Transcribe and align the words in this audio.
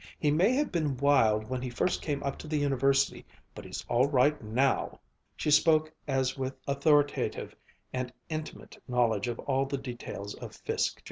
"He 0.19 0.31
may 0.31 0.53
have 0.53 0.71
been 0.71 0.97
wild 0.97 1.47
when 1.47 1.61
he 1.61 1.69
first 1.69 2.01
came 2.01 2.23
up 2.23 2.39
to 2.39 2.47
the 2.47 2.57
University, 2.57 3.23
but 3.53 3.65
he's 3.65 3.85
all 3.87 4.07
right 4.07 4.41
now!" 4.43 4.99
She 5.37 5.51
spoke 5.51 5.93
as 6.07 6.35
with 6.35 6.57
authoritative 6.67 7.55
and 7.93 8.11
intimate 8.27 8.81
knowledge 8.87 9.27
of 9.27 9.37
all 9.41 9.67
the 9.67 9.77
details 9.77 10.33
of 10.33 10.55
Fiske, 10.55 10.95
Jr.' 10.95 10.99